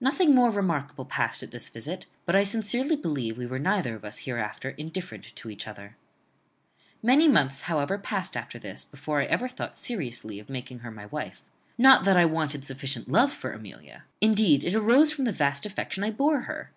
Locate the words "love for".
13.10-13.52